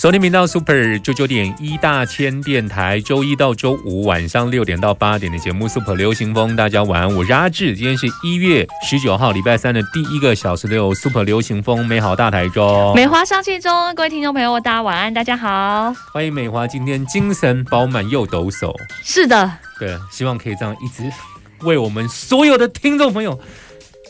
[0.00, 15.94] 收听频道 Super 九九点一大千电台，周一到周五晚上六点到八点的节目 Super 流行风，大家晚安，我是阿志，今天是一月十九号，礼拜三的第一个小时的有 Super 流行风，美好大台中，美华上线中，各位听众朋友，大家晚安，大家好。
[16.14, 18.74] 欢迎美华今天精神饱满又抖擞，
[19.04, 21.12] 是的，对，希望可以这样一直
[21.60, 23.38] 为我们所有的听众朋友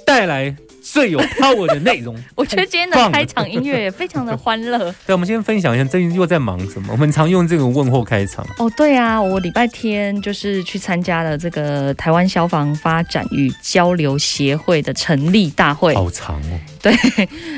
[0.07, 0.55] 带来。
[0.93, 4.79] 最有 power 的内容， 我觉得今天的开场音乐也非常的欢乐。
[5.07, 6.89] 对，我们先分享一下最近又在忙什么。
[6.91, 8.45] 我们常用这个问候开场。
[8.59, 15.95] 哦，对啊，我礼拜天就是去参加了这个台湾消防发展与交流协会的成立大会。
[15.95, 16.59] 好长哦。
[16.83, 16.93] 对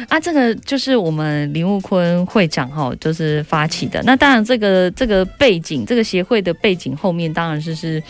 [0.08, 4.02] 啊，这个就是我们林悟坤会长哈，就是发起的。
[4.02, 8.02] 那当然，这个这个背景，这个协会的背景后面，当然是是。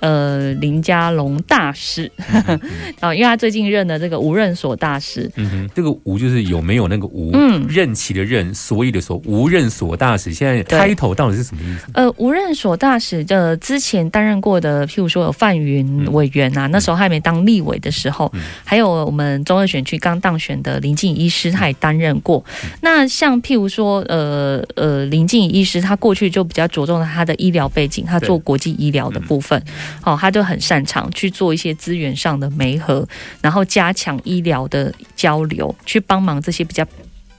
[0.00, 2.10] 呃，林家龙大使，
[3.00, 11.86] 啊， 因为他最近任的这个无任所大使，嗯哼，这个无就是有没有那个无，嗯，任期的任，所以的所，无任所大使，现在开头到底是什么意思？
[11.94, 18.30] 呃，无任所大使的之前担任过的，譬如说有范云委员呐，那时候还没当立委的时候，
[18.64, 22.44] 还有我们中二选区刚当选的林静医师，他也担任过。
[22.82, 29.60] 那像譬如说，呃呃，林静医师他过去就比较着重他的医疗背景，他做国际医疗的部分。
[30.00, 33.06] 好，他就很擅长去做一些资源上的媒合，
[33.40, 36.86] 然后加强医疗的交流，去帮忙这些比较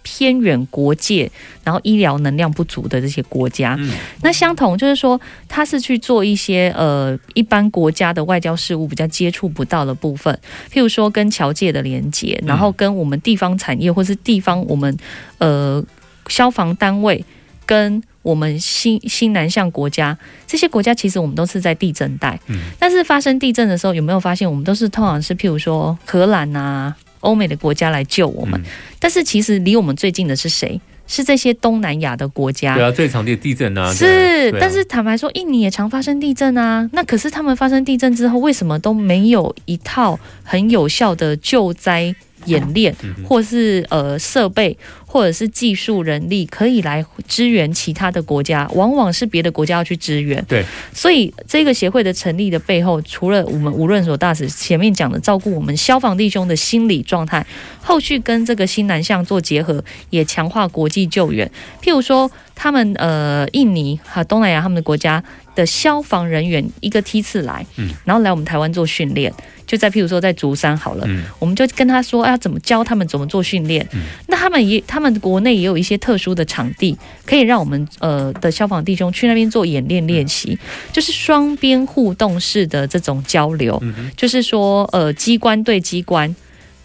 [0.03, 1.29] 偏远国界，
[1.65, 3.77] 然后医疗能量不足的这些国家。
[4.21, 10.33] 那相同就是说，他是去做一些呃一般国家的外交事务比较接触不到的部分，
[10.71, 14.97] 譬如说跟侨界的连接，然后跟我们地方产业或是地方我们
[15.39, 15.83] 呃
[16.29, 17.23] 消防单位
[17.67, 18.01] 跟。
[18.23, 28.61] 我们新新南向国家，这些国家其实我们都是在地震带，嗯，但是发生地震的时候，有没有发现我们都是通常是譬如说荷兰啊、欧美的国家来救我们，
[28.99, 30.81] 但是其实离我们最近的是谁？
[31.07, 32.75] 是这些东南亚的国家。
[32.75, 34.51] 对啊，最常见的地震啊，是。
[34.59, 36.89] 但是坦白说，印尼也常发生地震啊。
[36.91, 42.13] 那可是他们发生地震之后，为什么都没有一套很有效的救灾？
[42.47, 42.93] 演练，
[43.23, 44.75] 或是呃设备，
[45.05, 50.43] 或者是技术人力，可以来支援其他的国家，往往是别的国家要去支援。
[50.47, 57.45] 对，所以这个协会的成立的背后，除了我们无论所大使前面讲的照顾我们消防弟兄的心理状态，
[57.81, 61.49] 后续跟这个新南向做结合，也强化国际救援。
[61.81, 65.23] 譬如说，他们呃印尼和东南亚他们的国家
[65.55, 69.33] 的消防人员一个梯次来，嗯，然后来我们台湾做训练。
[69.67, 71.05] 就在譬如说在竹山好了，
[71.37, 73.85] 我们就跟他说要怎么教他们怎么做训练。
[74.27, 80.57] 那他们也他们国内也有一些特殊的场地，可以让我们呃的消防弟兄去那边做演练练习，
[80.93, 83.79] 就是双边互动式的这种交流。
[84.15, 86.33] 就是说呃机关对机关，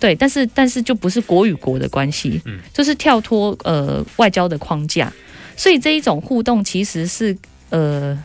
[0.00, 2.42] 对，但是但是就不是国与国的关系，
[2.74, 5.12] 就是跳脱呃外交的框架，
[5.56, 7.36] 所以这一种互动其实是
[7.70, 8.18] 呃。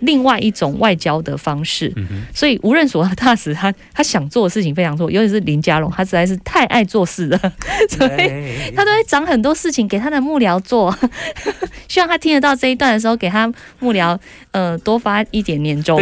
[0.00, 1.92] 另外一种外交的方式，
[2.34, 7.38] 所以无任所大使他他想做的事情非常多，尤其是林家龙，他实在是太爱做事了，
[7.90, 10.96] 所以他都会找很多事情给他的幕僚做。
[11.88, 14.18] 希望他听得到这一段的时候，给他幕僚
[14.52, 16.00] 呃多发一点年终。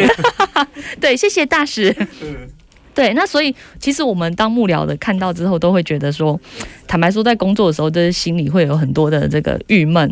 [1.01, 1.95] 对， 谢谢大使。
[2.97, 6.41] 对，那所以其实我们当幕僚的看到之后，都会觉得说，
[6.89, 10.11] 坦白说，在工作的时候，就是心里会有很多的这个郁闷，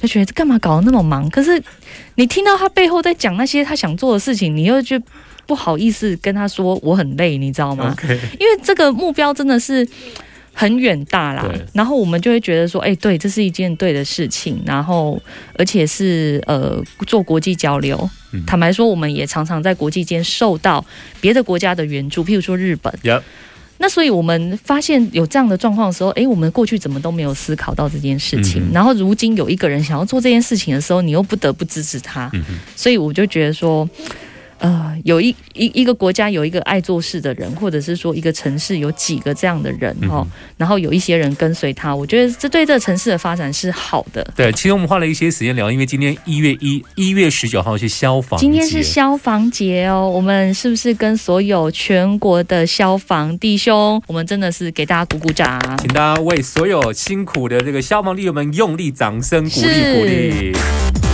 [0.00, 1.30] 就觉得干嘛搞得那么忙？
[1.30, 1.62] 可是
[2.16, 5.00] 你听到他背后在讲那些他想做的事情，你又就
[5.46, 7.96] 不好意思跟他说我很累，你知道吗？
[8.40, 9.88] 因为这个目标真的是。
[10.56, 15.20] 很远大啦，然后我们就会觉得说，哎，对，这是一件对的事情，然后
[15.58, 18.08] 而且是呃做国际交流。
[18.46, 20.84] 坦白说，我们也常常在国际间受到
[21.20, 22.92] 别的国家的援助，譬如说日本。
[23.78, 32.30] 那所以我们发现有这样的状况的时候，哎，我们过去怎么都没有思考到这件事情，然后如今有一个人想要做这件事情的时候，你又不得不支持他。
[32.76, 33.88] 所以我就觉得说。
[34.58, 44.26] 呃，有一一一个国家有一个爱做事的人，或者是说一个城市有几个这样的人哦，然后有一些人跟随他，我觉得这对这个城市的发展是好的。
[44.36, 61.13] 对，其实我们花了一些时间聊，因为今天一月一一月十九号是消防，今天是消防节哦，我们是不是跟所有全国的消防弟兄，我们真的是给大家鼓鼓掌，请大家为所有辛苦的这个消防弟兄们用力掌声鼓励鼓励。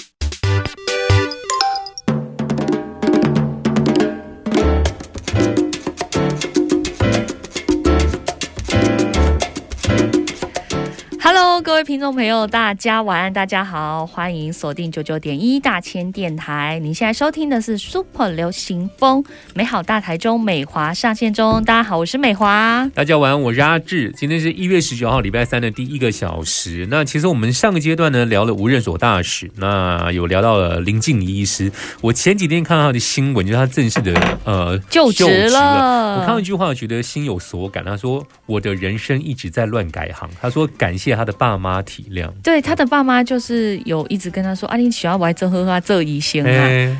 [11.61, 16.79] Hello，各位听众朋友，大家晚安，大家好，欢迎锁定九九点一大千电台。
[16.81, 19.23] 您现在收听的是 Super 流行风
[19.53, 21.63] 美好大台中美华上线中。
[21.63, 22.89] 大家好，我是美华。
[22.95, 24.11] 大家晚安，我是阿志。
[24.17, 26.87] 今天是一月十九号，礼拜三的第一个小时。
[26.89, 31.71] 那其实我们上个阶段呢聊了无任所大使，那有聊到了林静怡医师。
[32.01, 37.83] 我前几天看到他的新闻，就是他正式的呃 就职了我看到一句话，觉得心有所感。
[37.83, 42.29] 他说：“我的人生一直在乱改行。”他说：“感谢他的爸妈体谅。
[42.43, 46.41] 对他的爸妈就是有一直跟他说：“啊，你喜欢玩这喝啊，这一些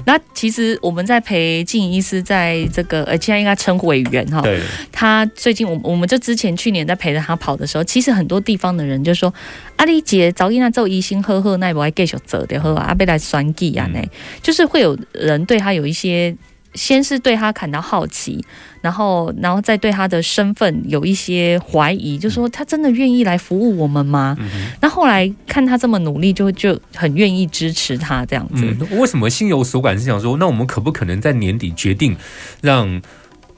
[0.05, 4.59] 那其实我们在陪静怡医师在这个呃，现在应该称委员哈，对，
[4.91, 9.33] 他最近我我们就之前去年在陪着他跑的时候，其实很多地方的人就说
[9.77, 13.99] ：“阿丽姐早一那做疑心呵呵，那不还继续走的呵啊，阿贝来酸计啊呢。
[13.99, 14.09] 嗯
[14.41, 16.35] 就是会有人对他有一些，
[16.73, 18.43] 先是对他感到好奇，
[18.81, 24.37] 然后然后再对他的身份有一些怀疑，就说他真的愿意来服务我们吗？
[24.39, 24.47] 嗯
[24.81, 28.65] 那后来看他这么努力，就就很愿意支持他这样子。
[28.79, 29.97] 嗯，为什么心有所感？
[29.97, 32.15] 是想说，那我们可不可能在年底决定
[32.61, 33.01] 让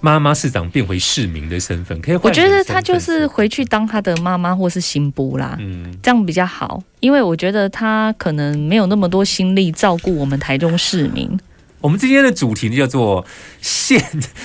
[0.01, 2.01] 妈妈市长变回市民的身份？
[2.01, 5.55] 可以我觉得他就是回去当他的妈妈或是新波啦。
[5.59, 5.95] 嗯。
[6.01, 11.39] 这样比较好，因为我觉得他可能没有那么多心力照顾我们台中市民。
[11.83, 13.25] 我们今天的主题呢叫做
[13.59, 14.01] 现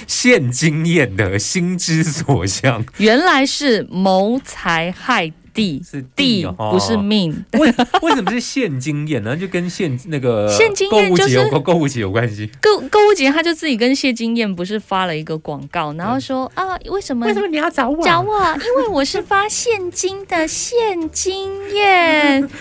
[0.09, 7.45] 现经验的心之所向，原来是谋财害地，是地哦不是命。
[7.53, 9.37] 为为什么是现经验呢？
[9.37, 12.51] 就跟现那个现经验就是购物节有关系。
[12.61, 17.31] 购购物节他就自己跟谢金燕不是发了一个广告，然后说啊，为什么？
[17.47, 18.45] 你要找我找我？
[18.57, 22.51] 因为我是发现金的现金燕。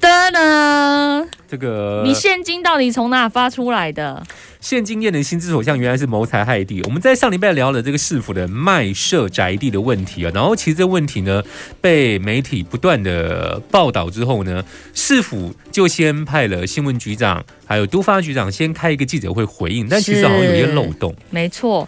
[0.00, 1.26] 的呢？
[1.48, 4.22] 这个你现金到底从哪发出来的？
[4.60, 6.82] 现金验的心之所向，原来是谋财害地。
[6.84, 11.40] 我们在上礼拜聊了这个市府的卖设宅地的问题啊，然后其实这问题呢
[11.80, 21.14] 被媒体不断的报道之后呢，市府就先派了新闻局长还有都发局长先开一个记者会回应，但其实好像有些漏洞。
[21.28, 21.86] 没错，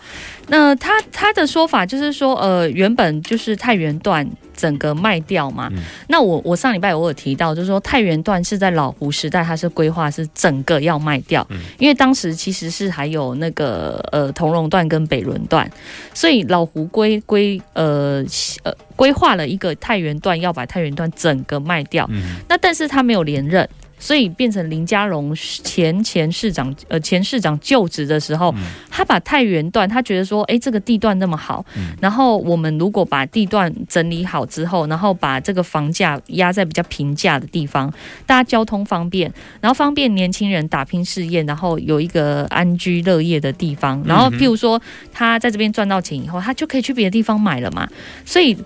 [0.48, 5.70] 那他他的说法就是说，呃，原本就是太原段整个卖掉嘛。
[5.72, 15.70] 嗯那我我上礼拜我有提到，就是说太原段是在老胡时代，它是规划是整个要卖掉，嗯因为当时其实是还有那个呃铜龙段跟北仑段，
[16.12, 18.22] 所以老胡规规呃
[18.64, 22.04] 呃规划了一个太原段，要把太原段整个卖掉。
[22.10, 23.66] 嗯，那但是他没有连任，
[23.98, 37.92] 所以变成林佳荣前前市长呃前市长就职的时候，嗯他把太原段，他觉得说，诶，这个地段那么好，嗯然后我们如果把地段整理好之后，然后把这个房价压在比较平价的地方，
[38.26, 44.80] 大家交通方便，然后方便年轻人打拼事业，然后有一个安居乐业的地方，然后譬如说
[45.12, 47.88] 他在这边赚到钱以后，他就可以去别的地方买了嘛，
[48.24, 48.56] 所以。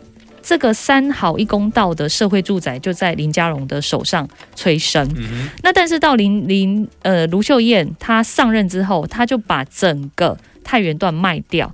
[0.42, 5.08] 这个三好一公道的社会住宅就在林佳荣的手上催生。
[5.16, 11.72] 嗯那但是到林林呃卢秀燕她上任之后，她就把整个太原段卖掉。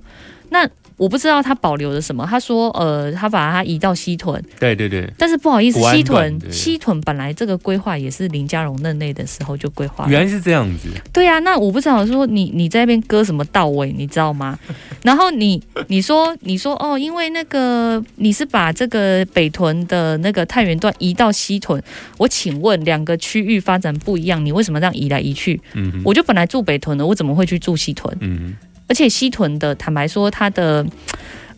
[0.51, 0.67] 那
[0.99, 2.27] 我不知道他保留了什么。
[2.29, 10.05] 他说呃，他把它移到西屯，对对对，但是不好意思西屯西屯本来这个规划也是林佳荣任内的时候就规划。
[10.09, 10.89] 原来是这样子。
[11.13, 14.59] 对啊，那我不知道说你你在那边割什么到位，你知道吗？
[15.01, 21.81] 然后你你说你说哦，因为那个你是把这个北屯的那个太原段移到西屯，
[22.17, 25.59] 我请问两个区域发展不一样，你为什么这样移来移去？
[25.73, 28.13] 嗯哼我就本来住北屯的，我怎么会去住西屯？
[28.19, 28.55] 嗯
[28.89, 30.85] 而且西屯的，坦白说，它的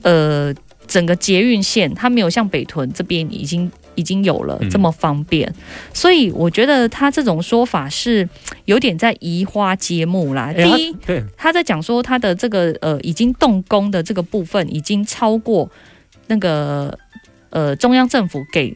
[0.04, 0.54] 呃
[0.86, 4.70] 整个捷运线，它没有像北屯这边已经已经有了嗯。
[4.70, 5.52] 这么方便，
[5.94, 8.28] 所以我觉得他这种说法是
[8.66, 10.54] 有点在移花接木啦。
[10.54, 15.70] 第一，对，他在讲说他的这个呃已经动工的这个部分已经超过
[16.28, 16.98] 那个
[17.50, 18.76] 呃中央政府给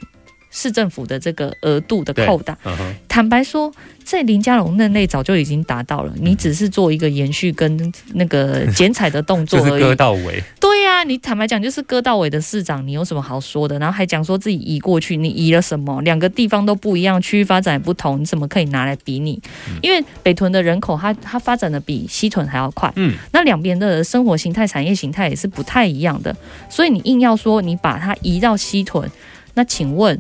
[0.56, 2.58] 市政府的这个额度的对扣打。
[2.64, 3.70] 嗯，坦白说，
[4.06, 9.96] 在林家龙那内早就已经达到了，你只是做一个延续跟那个剪彩的动作而已割而已。
[9.96, 10.42] 到尾。
[10.62, 13.78] 对呀、你坦白讲就是割到尾的市长，你有什么好说的？
[13.80, 16.02] 然后还讲说自己移过去，你移了什么？
[16.04, 19.38] 两个地方都不一样，区域发展也不同，你怎么可以拿来比拟？
[19.82, 26.34] 因为北屯的人口它它发展的比西屯还要快，嗯，那两边的生活形态、产业形态也是不太一样的，
[26.70, 29.10] 所以你硬要说你把它移到西屯，
[29.56, 30.20] 那请问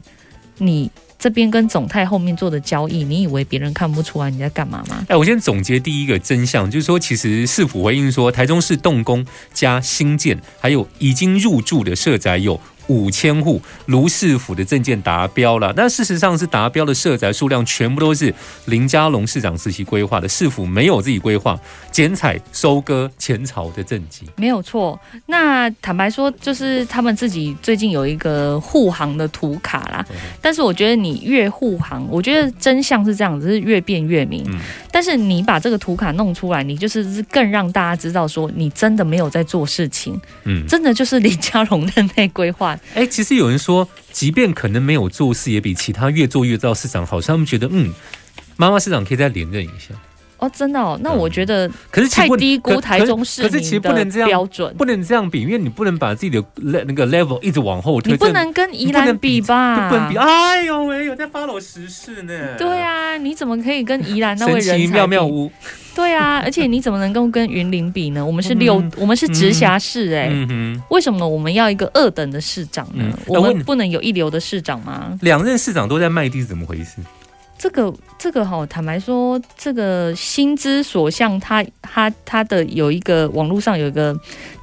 [0.58, 5.06] 你这边跟总泰后面做的交易，你以为别人看不出来你在干嘛吗？
[5.10, 12.60] 哎，我先总结第一个真相，就是说，其实市府回应说，台中市动工加新建，还有已经入住的社宅有。
[12.88, 15.74] 五千户，卢市府的证件达标了。
[15.76, 18.34] 那事实上是达标的社宅数量全部都是
[18.66, 21.60] 林佳龙市长时期规划的，市府没有自己规划
[21.92, 25.00] 剪彩收割前朝的政绩，没有错。
[25.26, 30.06] 那坦白说，就是他们自己最近有一个护航的图卡啦。
[30.42, 34.46] 但是我觉得你越护航，我觉得真相是这样子，是越变越明。
[34.92, 40.20] 但是你把这个图卡弄出来，你就是更让大家知道说，你真的没有在做事情。
[40.44, 42.75] 嗯，真的就是林佳龙的内规划。
[42.94, 47.22] 哎，其实有人说，即便可能没有做事，也比其他越做越糟市长好。
[47.22, 47.94] 他们觉得，嗯，
[48.58, 49.94] 妈妈市长可以再连任一下。
[50.38, 59.90] 哦，真的哦，那我觉得，可是太低估台中市可是其实不能这样标准，不能这样比，因为你不能把自己的那个 level 一直往后推，你不能跟宜兰比吧？
[59.90, 60.18] 不能比。
[60.18, 62.58] 哎呦喂，有在 follow 时事呢。
[62.58, 65.52] 对啊，你怎么可以跟宜兰那位人才比？
[65.96, 68.24] 对啊， 而且你怎么能够跟云林比呢？
[68.24, 70.30] 我们是六，我们是直辖市哎，
[70.90, 73.04] 为什么我们要一个二等的市长呢？
[73.26, 75.18] 我们不能有一流的市长吗？
[75.22, 76.98] 两任市长都在卖地，是怎么回事？
[77.66, 84.16] 这个这个哈，坦白说，这个心之所向，他他他的有一个网络上有一个。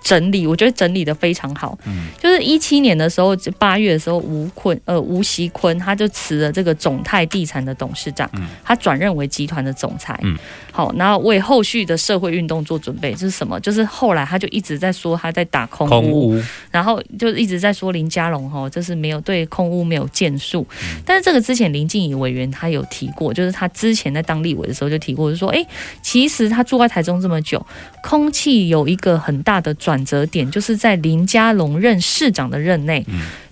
[0.04, 1.78] 整理，我觉得整理的非常好。
[1.86, 10.18] 嗯，就是一七年的时候，八月的时候，吴坤呃吴锡坤他就辞了这个总泰地产的董事长，嗯，他转任为集团的总裁。
[10.24, 10.36] 嗯，
[10.72, 13.12] 好，然后为后续的社会运动做准备。
[13.12, 13.60] 这是什么？
[13.60, 16.36] 就是后来他就一直在说他在打空屋，
[16.72, 20.66] 然后就一直在说林佳龙哈，就是没有对空屋没有建树。
[21.06, 25.66] 但是这个之前林静怡委员他有提过，就是他之前在当立委的时候就提过，就说哎，
[26.02, 27.64] 其实他住在台中这么久，
[28.02, 30.02] 空气有一个很大的转。
[30.02, 33.06] 折点就是在林佳龙任市长的任内，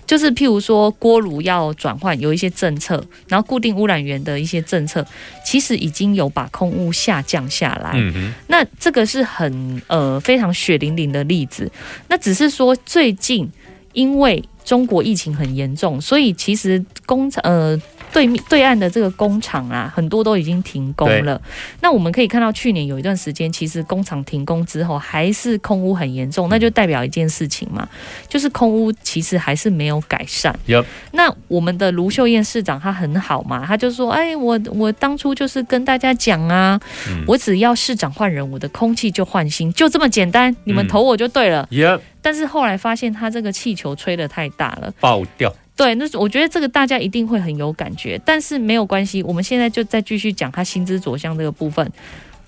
[0.05, 5.07] 就是譬如说锅炉要转换，有一些政策，然后固定污染源的一些政策，
[5.47, 7.99] 其实已经有把空污下降下来。
[8.49, 11.71] 那这个是很呃非常血淋淋的例子。
[12.09, 13.49] 那只是说最近
[13.93, 17.81] 因为中国疫情很严重，所以其实工厂呃。
[18.13, 21.41] 对面对岸的这个工厂啊，很多都已经停工了。
[21.81, 27.89] 那我们可以看到，去年有一段时间，其实工厂停工之后，还是空屋很严重，那就代表一件事情嘛，
[28.29, 30.55] 就是空屋其实还是没有改善。
[31.13, 36.81] 那我们的卢秀燕市长她很好嘛，她就说：“哎，我我当初就是跟大家讲啊，
[37.27, 41.67] 我只要市长换人，我的空气就换新，就这么简单，你们投我就对了。”
[42.23, 45.55] 但是后来发现，他这个气球吹得太大了，爆掉。
[45.81, 51.91] 对，那我觉得这个大家一定会很有感觉，但是没有关系，我们现在就再继续讲他心之所向这个部分。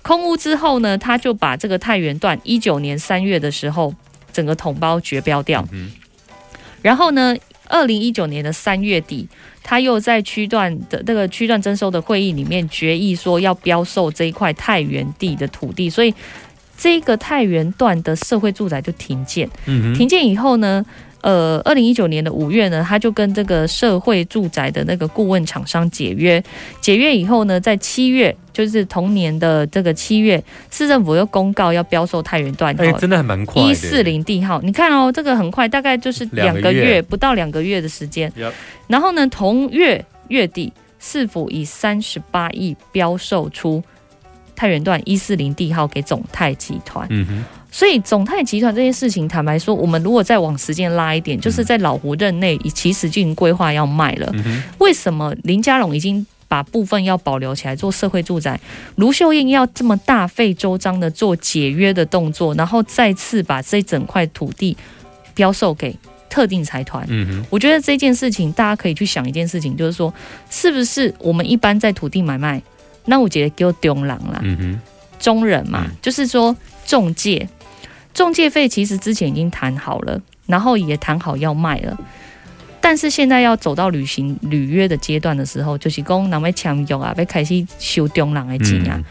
[0.03, 3.91] 空屋之后呢，他就把这个太原段一九年三月的时候
[4.31, 5.67] 整个统包绝标掉，
[6.83, 7.35] 然后呢，
[7.69, 9.27] 二零一九年的三月底，
[9.63, 16.13] 他又在区段的那个区段征收的会议里面决议说要标售这一块太原地的土地，所以
[16.77, 19.49] 这个太原段的社会住宅就停建。
[19.95, 20.85] 停建以后呢？
[21.23, 26.43] 呃，二零一九年的五月呢，他就跟这个社会住宅的那个顾问厂商解约，
[26.81, 38.29] 解约以后呢，在七月，就是同年的这个七月，市政府又公告要标售太原段，哎，真的还蛮快，一四零地号，你看哦，这个很快，大概就是两个月不到两个月的时间，
[38.87, 43.81] 然后呢，同月月底，市府以三十八亿标售出
[44.57, 47.45] 太原段一四零地号给总泰集团，嗯哼。
[47.73, 54.31] 所以总泰集团这件事情，坦白说，我们如果再往时间拉一点，就是在老胡任内，其实就已经规划要卖了。
[54.77, 58.59] 为什么林家龙已经把部分要保留起来做社会住宅，
[58.97, 64.77] 卢秀燕要这么大费周章的做解约的动作，然后再次把这整块土地
[65.33, 65.97] 标售给
[66.29, 67.03] 特定财团？
[67.09, 70.13] 嗯我觉得这件事情大家可以去想一件事情，就是说，
[70.51, 72.61] 是不是我们一般在土地买卖，
[73.05, 74.39] 那我觉得给我丢狼了。
[74.43, 74.81] 嗯哼，
[75.19, 77.49] 中人嘛，就是说中介。
[78.13, 81.97] 中介费其实之前已经谈好了，然后也谈好要卖了，
[82.79, 89.01] 但是现在要走到履行履约的阶段的时候，就是讲哪位强约啊，被开始收中人的钱啊，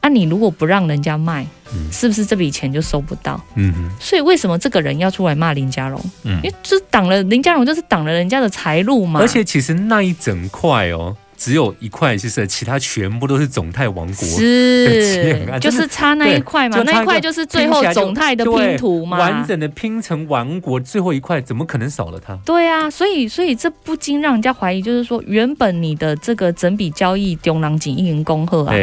[0.00, 1.46] 啊，你如果不让人家卖，
[1.92, 3.40] 是不是这笔钱就收不到？
[3.54, 3.90] 嗯哼。
[4.00, 6.00] 所以为什么这个人要出来骂林家荣？
[6.24, 9.20] 嗯，因为这挡了林家荣，就是挡了人家的财路嘛。
[9.20, 11.16] 而且其实那一整块哦。
[11.38, 22.36] 只有一块，就是其他全部都是总泰王国是，就是差那一块嘛，那一块就是最后总泰的拼图嘛，完整的拼成王国最后一块，怎么可能少了它？
[22.44, 28.74] 对啊，所以所以这不禁让人家怀疑，就是说原本你的这个整笔交易中郎锦一银恭贺啊，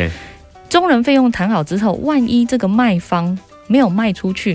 [0.70, 4.54] 中人费用谈好之后，万一这个卖方没有卖出去，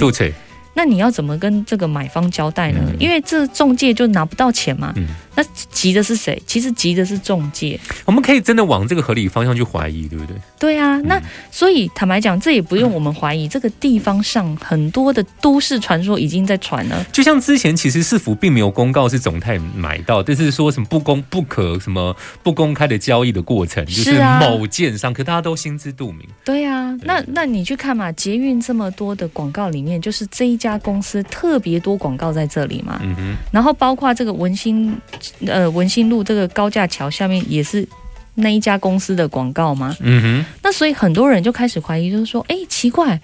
[0.73, 2.81] 那你要怎么跟这个买方交代呢？
[2.99, 4.95] 因为这中介就拿不到钱嘛。
[5.41, 6.41] 那急的是谁？
[6.47, 7.81] 其实急的是中介。
[8.05, 10.37] 我们可以真的往这个合理方向去怀疑，对不对？
[10.59, 11.19] 对啊，那
[11.51, 17.07] 所以坦白讲，这也不用我们怀疑，这个地方上很多的都市传说已经在传了。
[17.11, 26.29] 就像之前其实市府并没有公告是总泰买到，但是说什么不公不可什么不公开的交易的过程，就是某建商，可大家都心知肚明。
[26.45, 33.01] 对啊，那那你去看嘛，捷运这么多的广告里面，就是这一家公司特别多广告在这里嘛。
[33.03, 33.37] 嗯哼。
[33.51, 34.95] 然后包括这个文心
[35.47, 37.87] 呃文心路这个高架桥下面也是。
[38.37, 39.95] 那一家公司的广告吗？
[40.01, 43.21] 嗯哼，那所以很多人就开始怀疑，就是说，哎，奇怪，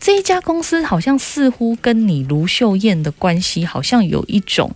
[0.00, 4.72] 这一家公司好像似乎跟你卢秀燕的关系好像有一种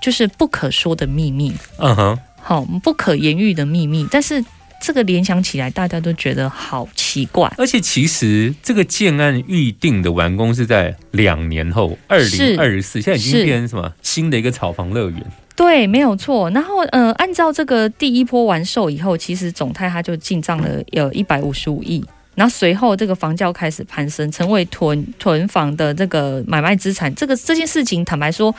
[0.00, 1.52] 就是不可说的秘密。
[1.78, 4.06] 嗯哼，好，不可言喻的秘密。
[4.10, 4.42] 但是
[4.80, 7.52] 这个联想起来，大家都觉得好奇怪。
[7.58, 15.20] 而且其实这个建案预定的完工是在两年后，二零二四，现在已经变成什么新的一个炒房乐园。
[15.56, 16.50] 对，没有错。
[16.50, 22.04] 然后，呃，按照这个第一波完售以后，其实总泰它就进账了有一百五十五亿。
[22.34, 27.14] 然后随后这个房价开始攀升，成为囤囤房的这个买卖资产。
[27.14, 28.52] 这个这件事情，坦白说，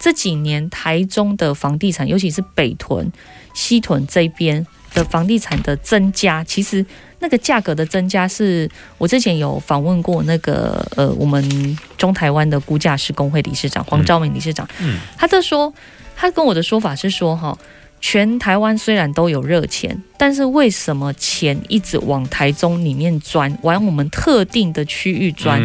[0.00, 3.08] 这几年台中的房地产，尤其是北屯、
[3.54, 6.84] 西屯这边的房地产的增加，其实
[7.20, 15.72] 那个价格的增加，是我之前有访问过那个呃，我们中台湾的估价师工会理事长黄昭明理事长，嗯，他就说。
[16.20, 17.56] 他跟我的说法是说，哈，
[17.98, 25.58] 全台湾虽然都有热钱，但是为什么钱一直往台中里面钻，往我们特定的区域钻？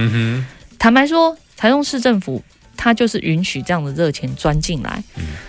[0.80, 2.42] 坦白说，台中市政府
[2.78, 5.04] 他就是允许这样的热钱钻进来，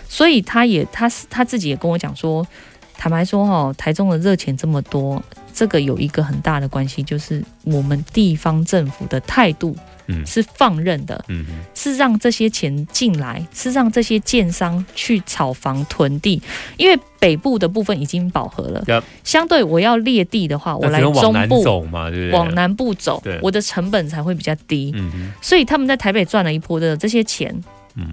[0.09, 2.45] 所以他也他他自己也跟我讲说，
[2.99, 5.23] 坦白说，哈，台中的热钱这么多，
[5.55, 9.77] 这个有一个很大的关系，就是我们地方政府的态度。
[10.25, 11.25] 是放任的，
[11.75, 16.41] 是让这些钱进来，是让这些建商去炒房囤地，
[16.77, 19.03] 因为北部的部分已经饱和了。
[19.25, 22.39] 相对我要裂地的话，我来中部走嘛，对不对？
[22.39, 24.95] 往南部走，我的成本才会比较低。
[25.41, 27.55] 所以他们在台北赚了一波的这些钱。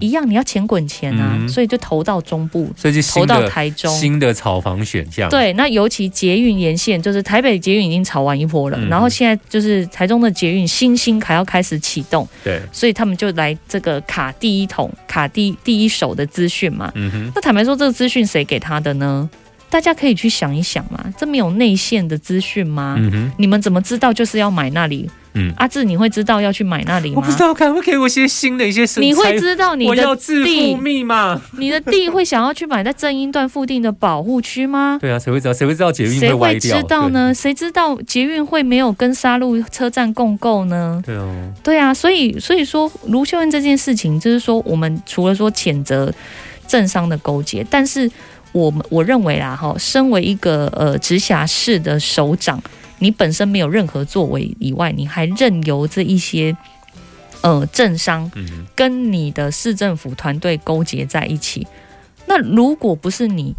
[0.00, 5.28] 一样，你要钱滚钱啊，所以就投到中部，所以就投到台中新的炒房选项。
[5.28, 16.90] 对，那尤其捷运沿线，就是台北捷运已经炒完一波了，然后现在就是台中的捷运新兴还要开始启动，对，所以他们就来这个卡第一桶，卡第第一手的资讯嘛。
[16.94, 19.28] 嗯哼，那坦白说，这个资讯谁给他的呢？
[19.70, 22.94] 大家可以去想一想嘛，这没有内线的资讯吗？
[22.96, 25.10] 嗯哼，你们怎么知道就是要买那里？
[25.34, 27.16] 嗯，阿志，你会知道要去买那里吗？
[27.16, 28.84] 我不知道，可不可以给我一些新的一些？
[29.00, 31.40] 你会知道你的地密码？
[31.58, 34.96] 你的地会想要去买在正音段附近的保护区吗？
[35.00, 35.52] 对啊，谁会知道？
[35.52, 36.76] 谁会知道捷运会歪掉？
[36.76, 37.34] 谁知道呢？
[37.34, 41.02] 谁知道捷运会没有跟沙鹿车站共购呢？
[41.04, 41.28] 对哦，
[41.62, 46.12] 对啊，所以所以说卢秀恩这件事情，就是说我们除了说谴责
[46.68, 48.08] 政商的勾结，但是
[48.52, 52.62] 我们我认为啦，哈，身为一个呃直辖市的首长。
[52.98, 56.56] 你本身没有任何作为以外，你还任由这一些
[57.42, 58.30] 呃政商
[58.74, 61.66] 跟你的市政府团队勾结在一起。
[62.26, 63.54] 那如果不是你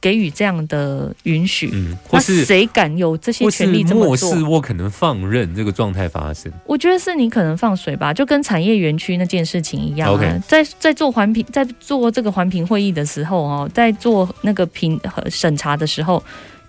[0.00, 1.72] 给予这样的允许，
[2.10, 4.30] 那谁敢有这些权利这么做？
[4.48, 6.50] 我可能放任这个状态发生。
[6.66, 10.42] 我觉得是你可能放水吧，就跟产业园区那件事情一样啊。
[10.46, 16.22] 在在做环评，在做这个环评会议的时候哦，在做那个评和审查的时候。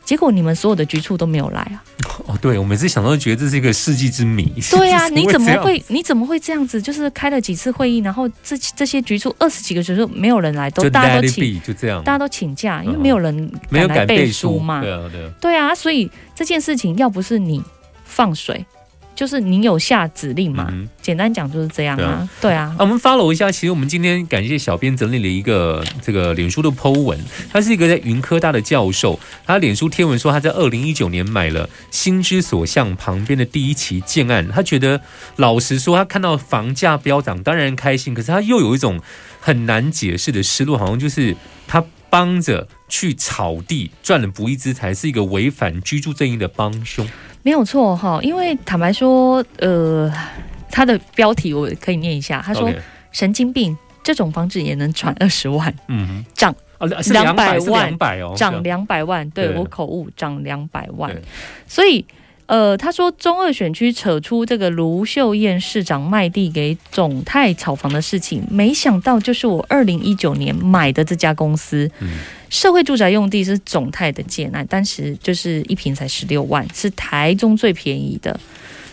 [0.05, 1.83] 结果你们所有的局处都没有来啊！
[2.25, 4.51] 哦，对，我每次想到都觉得这是一个世纪之谜。
[4.71, 5.83] 对啊， 你怎么会？
[5.87, 6.81] 你怎么会这样子？
[6.81, 14.81] 就是开了几次会议，然后这这些局处二十几个局处没有人来，都大家都请，就这样，大家都请假，因为没有人没有敢背书嘛。
[14.81, 17.63] 对啊，对啊，对啊，所以这件事情要不是你
[18.03, 18.65] 放水。
[19.19, 20.73] 就是你有下指令嘛？
[21.01, 22.73] 简单讲就是这样啊，对啊。
[22.79, 27.19] 我们 follow 一下，其实我们今天感谢小编整理了一个这个脸书的 po 文，
[27.51, 35.01] 他是一个在云科大的教授，他脸书贴文说他在二零一九年买了心之所向旁边的第一期建案，他觉得
[35.35, 39.01] 老实说，他看到房价飙涨，当然开心，可是他又有一种
[39.41, 41.35] 很难解释的失落，好像就是
[41.67, 47.05] 他帮着去草地赚了不义之财，是一个违反居住正义的帮凶。
[47.43, 50.11] 没有错哈，因为坦白说，呃，
[50.69, 52.71] 他的标题我可以念一下，他说
[53.11, 56.53] ：“神经病，这种房子也能赚二十万，嗯，涨
[57.11, 61.15] 两百万，两百哦，涨两百万，对我口误，涨两百万，
[61.67, 62.05] 所以。”
[62.49, 71.87] 呃，他说中二选区扯出这个卢秀燕市长卖地给总泰炒房的事情，没想到就是我二零一九年买的这家公司，
[72.49, 78.39] 社会住宅用地是总泰的建案，当时就是一平才十六万，是台中最便宜的。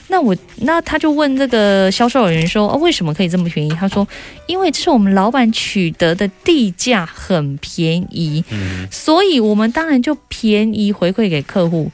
[0.08, 3.70] 那我那他就问这个销售人员说，哦，为什么可以这么便宜？
[3.70, 4.06] 他说，
[4.46, 11.90] 因为这是我们老板取得的地价很便宜，嗯，所以我们当然就便宜回馈给客户。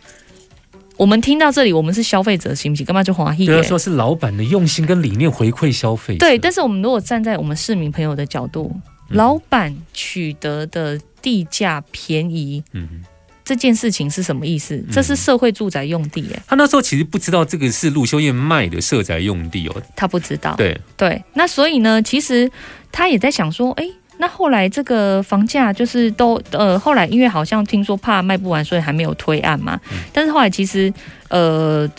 [1.02, 2.86] 我们听到这里，我们是消费者，行不行？
[2.86, 3.44] 干嘛就华裔？
[3.44, 6.16] 对啊，说是老板的用心跟理念回馈消费。
[6.16, 8.72] 对，但是我们如果站在我们市民朋友的角度，
[9.10, 13.02] 嗯老板取得的地价便宜嗯，
[13.44, 14.80] 这件事情是什么意思？
[14.92, 19.82] 这是社会住宅用地，哎，他那时候其实不知道这个是陆修燕卖的社宅用地哦。
[19.96, 20.54] 他不知道。
[20.54, 22.48] 对，对，那所以呢，其实
[22.92, 23.84] 他也在想说，哎，
[24.22, 29.80] 那后来这个房价就是都呃，后来因为好像听说怕卖不完，所以还没有推案嘛。
[29.90, 29.98] 嗯。
[30.12, 30.92] 但是后来其实
[31.28, 31.90] 呃，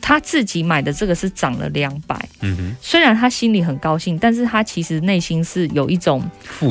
[0.00, 6.20] 他自己买的这个是涨了两百，嗯哼，虽然他心里很高兴，但是他其实内心是有一种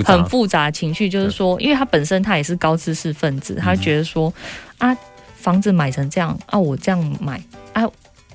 [0.04, 0.66] 很复杂。
[0.66, 4.34] 的情绪，就是说，因为他本身他也是高知识分子，他觉得说
[4.78, 4.94] 啊，
[5.38, 7.51] 房子买成这样啊，我这样买啊，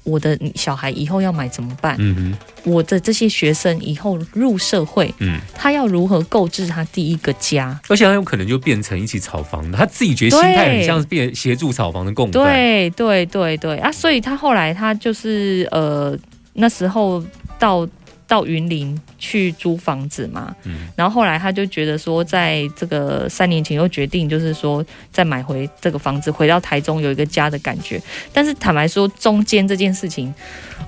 [0.06, 1.96] 我的小孩以后要买怎么办？
[1.98, 7.78] 嗯哼，我的这些学生以后入社会，嗯，他要如何购置他第一个家？
[7.88, 12.44] 而且他有可能就变成一起炒房的，他自己觉得心态很像是变协助炒房的共犯。
[12.44, 13.90] 对对对对啊！
[13.90, 16.16] 所以他后来他就是呃
[16.54, 17.22] 那时候
[17.58, 17.86] 到
[18.26, 28.02] 到云林去租房子嘛，嗯然后后来他就觉得说，在这个三年前又决定就是说再买回这个房子，回到台中有一个家的感觉。
[28.32, 30.34] 但是坦白说，中间这件事情，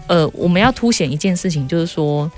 [0.07, 2.31] 呃，我们要凸显一件事情，就是说。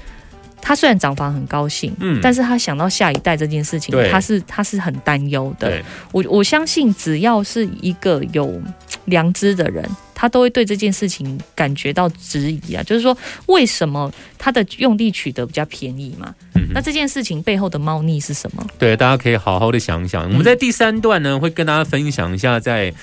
[0.63, 5.83] 他虽然涨房很高兴，嗯但是他想到下一代这件事情，他是他是很担忧的。
[6.13, 8.61] 我我相信，只要是一个有
[9.07, 12.83] 良知的人，他都会对这件事情感觉到质疑啊。
[12.83, 16.35] 就是说，为什么他的用地取得比较便宜嘛？
[16.55, 18.65] 嗯那这件事情背后的猫腻是什么？
[18.79, 20.25] 对，大家可以好好的想想。
[20.25, 22.95] 我们在第三段呢，会跟大家分享一下，在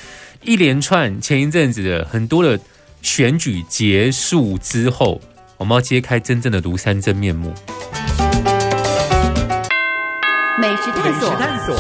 [0.44, 2.58] 一连串前一阵子的很多的
[3.02, 5.20] 选举结束之后，
[5.58, 7.52] 我们要揭开真正的庐山真面目。
[10.60, 11.76] 美食探索，探索，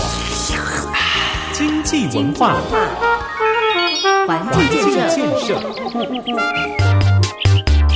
[1.53, 2.55] 经济文化，
[4.27, 5.59] 环境建设，设，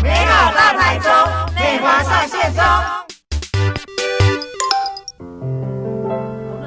[0.03, 1.11] 美好大台中，
[1.55, 2.63] 美华上线中。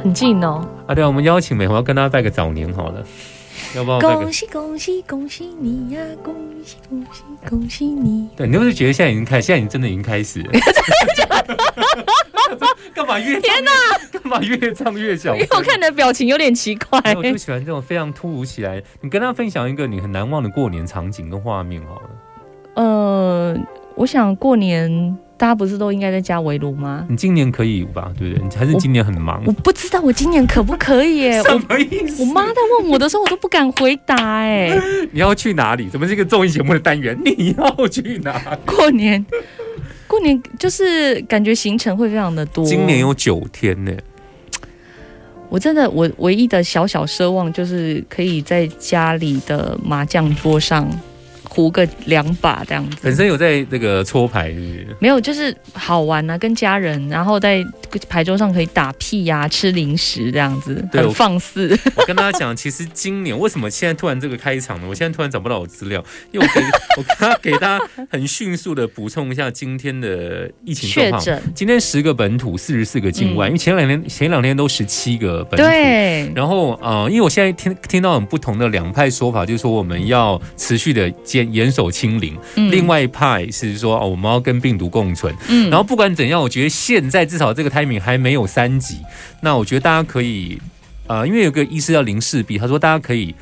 [0.02, 0.66] 很近哦！
[0.88, 3.04] 啊，对，我们邀请美华跟大家拜个早年好了，
[3.74, 4.32] 要不要拜个恭？
[4.32, 6.34] 喜恭喜恭喜你呀、恭
[6.64, 8.28] 喜恭喜恭喜你！
[8.36, 10.50] 对，你是不是觉得现在已经开，现在已经真的已经开始了？
[12.94, 13.70] 干嘛越天哪？
[14.12, 15.40] 干嘛越唱越小声？
[15.40, 17.00] 因为我看你的表情有点奇怪。
[17.14, 18.82] 我就喜欢这种非常突如其来。
[19.00, 22.10] 你跟他分享一个你很难忘的过年场景跟画面好了。
[22.76, 23.56] 呃，
[23.96, 27.04] 我想过年大家不是都应该在家围炉吗？
[27.10, 28.12] 你今年可以吧？
[28.16, 28.44] 对不对？
[28.48, 29.52] 你还是今年很忙我？
[29.52, 31.42] 不知道我今年可不可以耶？
[31.44, 32.22] 什我么意思？
[32.22, 34.70] 我妈在问我的时候，我都不敢回答哎。
[35.10, 35.88] 你要去哪里？
[35.88, 37.18] 怎么是一个综艺节目的单元？
[37.24, 38.58] 你要去哪里？
[38.64, 39.24] 过年，
[40.06, 42.64] 过年就是感觉行程会非常的多。
[42.64, 43.92] 今年有九天呢。
[45.50, 50.88] 我真的我唯一的小小奢望就是可以在家里的麻将桌上
[51.54, 52.96] 胡个两把这样子。
[53.00, 54.96] 本身有在那个搓牌，是不是？
[54.98, 57.64] 没有，就是好玩啊，跟家人，然后在
[58.08, 61.78] 牌桌上可以打屁呀、吃零食这样子，很放肆。
[61.94, 64.86] 我跟大家讲，其实今年为什么现在突然这个开场呢？
[64.88, 66.60] 我现在突然找不到我资料，因为我给
[66.96, 71.22] 我给他给大家很迅速的补充一下今天的疫情状况。
[71.22, 75.64] 确诊，今天十个本土，四十四个境外，嗯因为前两天前两天都十七个本土。
[75.64, 85.34] 对，然后呃，因为我现在听听到很不同的两派说法，就是说我们要持续的坚严守清零，嗯另外一派是说哦，我们要跟病毒共存。
[85.48, 88.98] 嗯然后不管怎样，我觉得现在至少这个 timing 还没有三级，
[89.40, 90.58] 那我觉得大家可以
[91.06, 93.34] 呃，因为有个医师叫林世璧，他说大家可以。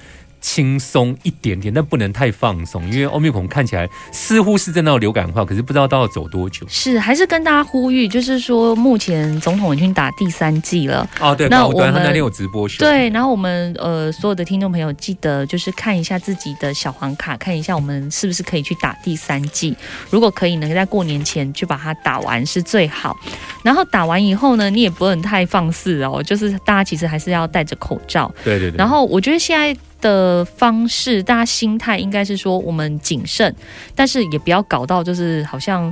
[0.43, 6.67] 轻松一点点，但不能太放松，因为欧米孔看起来似乎是真的要流感化，可是不知道到要走多久。
[6.69, 11.09] 是还是跟大家呼吁，就是说目前总统已经打第三剂了。
[11.21, 19.75] 哦，对，那我们他那天有直播秀，对，然后我们呃所有的听众朋友记得就是看一下自己的小黄卡，看一下我们是不是可以去打第三剂。
[20.11, 23.17] 如果可以呢，在过年前去把它打完是最好。
[23.63, 28.29] 然后打完以后呢，你也不能太放肆哦，就是大家其实还是要戴着口罩。
[28.43, 28.77] 对对对。
[28.77, 33.55] 然后我觉得现在的方式，大家心态应该是说我们谨慎，
[33.95, 35.83] 但是也不要搞到就是好像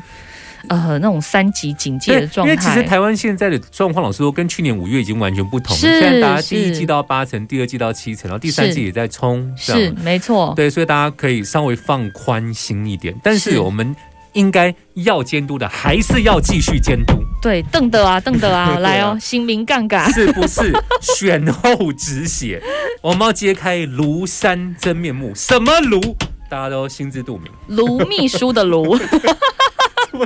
[0.69, 2.83] 呃那种三级警戒的状态因为其实。
[2.83, 5.81] 台湾现在的状况，老实说，跟去年五月已经完全不同了。
[5.81, 13.15] 是现在大家第一季到八成，第二季到七成，然后第三季也在冲，这是没错，对，所以大家可以稍微放宽心一点。
[13.23, 13.95] 但是是我们
[14.33, 20.13] 应该要监督的，还是要继续监督，对，邓的啊，邓的啊， 来哦，新民杠杆。
[20.13, 20.73] 是不是？
[21.01, 22.63] 选后止血，
[23.03, 25.33] 我们要揭开庐山真面目。
[25.35, 26.15] 什么庐？
[26.49, 27.51] 大家都心知肚明。
[27.69, 28.99] 卢秘书的卢，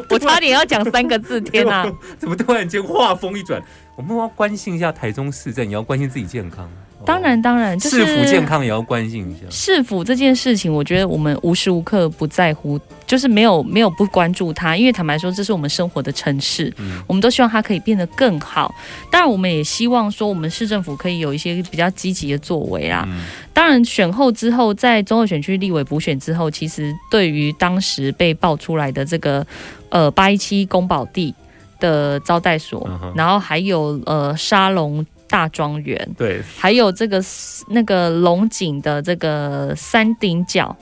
[0.08, 3.62] 我差点要讲三个字，天哪、怎么突然间话锋一转？
[3.96, 6.68] 我们要关心一下台中市政，也要关心自己健康。
[7.06, 9.40] 当然，当然，就是市府健康也要关心一下。
[9.50, 18.74] 市府这件事情，我觉得我们无时无刻不在乎，就是没有没有不关注它，因为坦白说，这是我们生活的城市，嗯我们都希望它可以变得更好。
[19.10, 23.04] 当然，我们也希望说，我们市政府可以有一些比较积极的作为啦。
[23.06, 23.20] 嗯
[23.52, 29.46] 当然，选后之后，在中二选区立委补选之后，其实对于当时被爆出来的这个
[29.90, 31.32] 呃八一七宫保地
[31.78, 37.22] 的招待所，然后还有呃沙龙大庄园，对，还有这个
[37.68, 40.76] 那个龙井的这个山顶角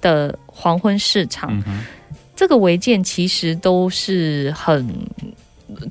[0.00, 1.84] 的黄昏市场，嗯，
[2.34, 4.86] 这个违建其实都是很。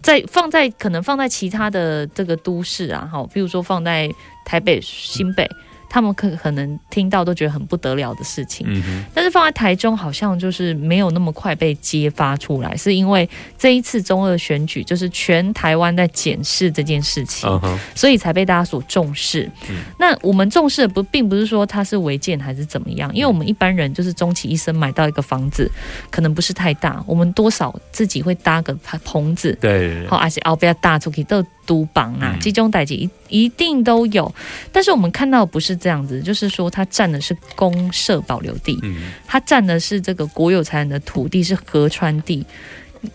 [0.02, 4.10] 在放在可能放在其他的这个都市啊，哈，比如说放在
[4.44, 5.48] 台北、新北，
[5.90, 8.66] 他们可可能听到都觉得很不得了的事情。
[8.70, 19.50] 嗯，但是放在台中好像就是没有那么快被揭发出来，是因为这一次中二选举就是全台湾在检视这件事情，嗯，所以才被大家所重视。
[19.70, 19.78] 嗯。
[20.00, 25.70] 那我们重视的不并不是说它是违建还是怎么样，因为我们一般人就是终其一生买到一个房子，
[26.10, 28.74] 可能不是太大，我们多少自己会搭个
[29.04, 32.96] 棚子，对，好，而且哦不要大出去都都绑啊嗯，这种代际
[33.30, 34.34] 一一定都有。
[34.72, 42.44] 但是我们看到不是这样子，就是说它占的是公社保留地，嗯，它占的是这个国有财产的土地，是河川地。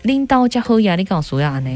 [0.03, 1.69] 拎刀加喝压力告诉亚呢？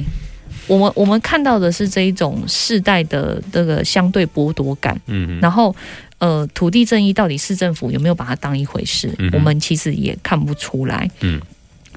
[0.68, 5.76] 我们我们看到的是这一种世代的这个相对剥夺感，嗯，然后
[6.20, 9.13] 呃，土地正义到底市政府有没有把它当一回事？
[9.20, 11.10] 嗯我们其实也看不出来。
[11.22, 11.40] 嗯，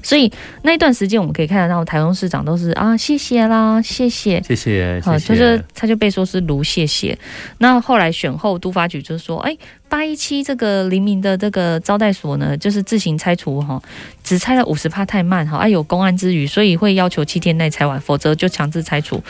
[0.03, 0.31] 所以
[0.63, 4.41] 那一段时间我们可以看得到台中市长都是啊，谢谢啦，谢谢。
[4.43, 7.17] 谢谢，好，就是他就被说是卢谢谢。
[7.59, 13.81] 那后来选后，都发局就说，哎，八一七这个黎明的这个招待所呢，就是自行拆除哈，
[14.23, 19.21] 只拆了五十帕太慢哈，啊有公安之余，所以会要求七天内拆完，否则就强制拆除。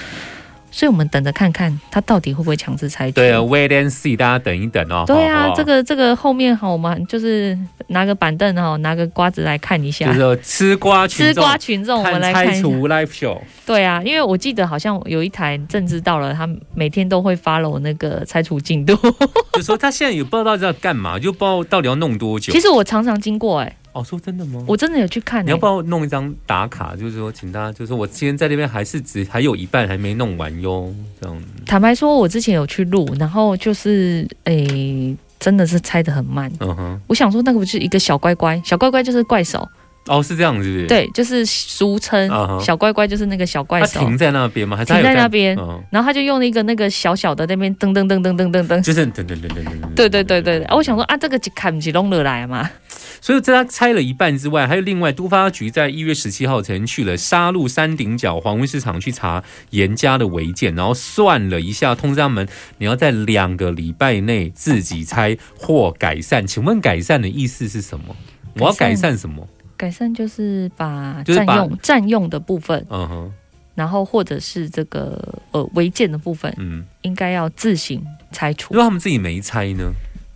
[0.72, 3.16] 所以我们等着看看他到底会不会强制拆除。
[3.16, 5.04] 对啊，wait and see，大家等一等哦。
[5.06, 7.58] 对啊，好这个这个后面哈，我们就是
[7.88, 10.42] 拿个板凳哈，拿个瓜子来看一下就是。
[10.42, 12.48] 吃瓜群吃瓜群众，我们来看。
[12.48, 18.96] 拆除 live show，对啊，因为我记得好像有一台政治到了，他每天都会 follow 那个拆除进度。
[19.54, 22.62] 就说他现在也不知道在干嘛，就不知道到底要弄多久其。
[22.62, 24.64] 实我常常经过、哎，哦，说真的吗？
[24.68, 26.96] 我真的有去看、哎你要不要弄一张打卡？
[26.96, 31.44] 就是说，请大家，就是说我今天在那边还是只还有一半还没弄完哟，这样。
[31.66, 36.52] 坦白说，我之前有去录，然后就是诶、真的是拆的很慢。
[36.60, 39.68] 嗯哼，我想说，那个不是一个小乖乖，小乖乖就是怪手，
[40.08, 42.28] 哦，是这样子，对，就是俗称、
[42.60, 43.88] 小乖乖，就是那个小怪兽。
[43.94, 44.76] 他停在那边吗？
[44.76, 49.92] 还停在那边嗯，然后他就用了一个那个小小的那边噔噔噔噔噔噔噔，就是等等等等等等。
[49.96, 52.68] 对对对对对，啊，我想说啊，这个看不起弄得来嘛，
[53.22, 62.48] 所以在他拆了一半之外，还有另外都发局在一月十七号曾去了沙鹿山顶角黄昏市场去查严家的违建，然后算了一下，通知他们
[62.80, 66.48] 你要在两个礼拜内自己拆或改善。
[66.48, 68.16] 请问改善的意思是什么？
[68.56, 69.48] 我要改善什么？
[69.82, 73.32] 改善就是把就是占用占用的部分，嗯哼，
[73.74, 78.00] 然后或者是这个呃违建的部分，嗯，应该要自行
[78.32, 78.78] 拆除如。
[78.78, 79.92] 果他们自己没拆呢？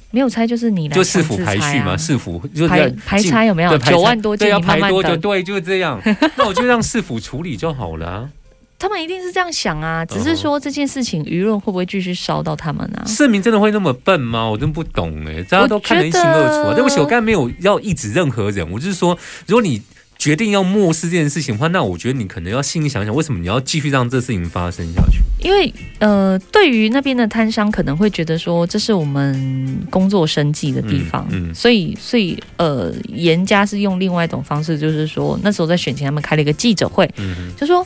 [0.10, 4.48] 没有拆就是你来就市府排序嘛，市府就是排排拆有没有九万多件？
[4.48, 5.16] 对，要排多久？
[5.18, 6.02] 对，就是这样。
[6.38, 8.30] 那我就让市府处理就好了啊。
[8.78, 13.04] 他们一定是这样想啊，嗯只是说这件事情舆论会不会继续烧到他们啊？
[13.08, 14.50] 市民真的会那么笨吗？
[14.50, 16.74] 我真不懂哎，大家都看得一清二楚啊。
[16.74, 19.82] 对不起，我刚才没有要抑制任何人，我就是说，如果你
[20.18, 25.20] 决定要漠视这件事情的话，那我觉得你可能要心里想想，为什么你要继续让这事情发生下去？
[25.42, 37.86] 因为呃，对于那边的摊商可能会觉得说，这是我们工作生计的地方，嗯嗯所以所以呃，严家是用另外一种方式，就是说那时候在选前他们开了一个记者会，嗯，就说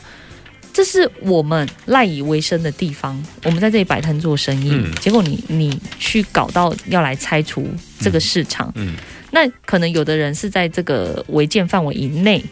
[0.80, 7.68] 这是我们赖以为生的地方，我们在这里摆摊做生意，嗯结果你你去搞到要来拆除
[8.00, 8.94] 这个市场，嗯
[9.30, 12.42] 那可能有的人是在这个违建范围以内。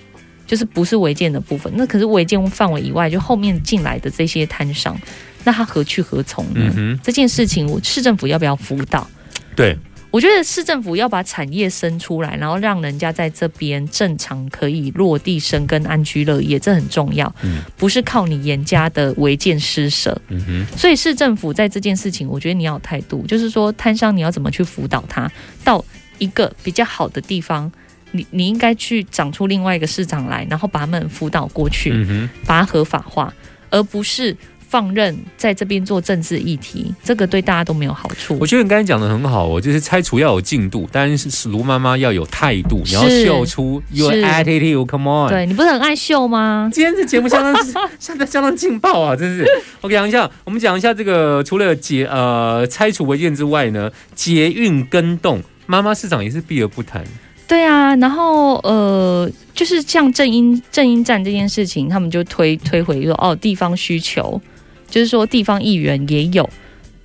[0.47, 4.99] 就是不是违建的部分，那可是违建范围以外，就后面进来的这些摊商，
[5.45, 6.73] 那他何去何从呢？
[6.75, 9.07] 嗯，这件事情，我市政府要不要辅导？
[9.55, 9.77] 对，
[10.11, 17.33] 我觉得市政府要把产业生出来，然后让人家在这边正常可以落地生根、安居乐业，这很重要。
[17.42, 20.18] 嗯不是靠你严家的违建施舍。
[20.29, 25.31] 嗯哼，所以市政府在这件事情，我觉得你要有态度，就是说摊商你要怎么去辅导他
[25.62, 25.85] 到
[26.18, 27.71] 一个比较好的地方。
[28.11, 33.31] 你你应该去长出另外一个市长来，然后把他们辅导过去，嗯，把它合法化，
[33.68, 34.35] 而不是
[34.69, 38.47] 放任在这边做政治议题，这个对大家都没有好处我。
[38.47, 45.29] 觉得你刚才讲的很好哦，就是拆除要有进度，但是卢妈妈要有态度，你要秀出 your 是 attitude，come on。
[45.31, 46.71] 对你不是很爱秀吗？
[46.73, 47.55] 今天这节目相当
[47.99, 49.47] 相当相当劲爆啊，真是。
[49.81, 57.03] 我讲一下，我们讲一下这个，除了捷呃拆除违建之外呢，捷运跟动，妈妈市长也是避而不谈。
[57.47, 64.39] 对啊，然后呃，就是像正音正音站这件事情，他们就推推回说，哦，地方需求，
[64.88, 66.48] 就是说地方议员也有